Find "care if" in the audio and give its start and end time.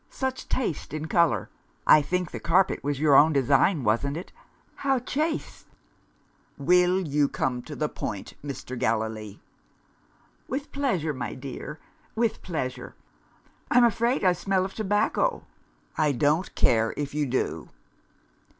16.55-17.13